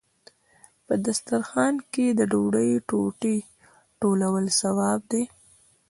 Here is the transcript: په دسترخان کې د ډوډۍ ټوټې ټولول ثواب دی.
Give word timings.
په 0.85 0.93
دسترخان 1.05 1.75
کې 1.93 2.05
د 2.19 2.21
ډوډۍ 2.31 2.71
ټوټې 2.89 3.35
ټولول 4.01 4.43
ثواب 4.59 4.99
دی. 5.11 5.23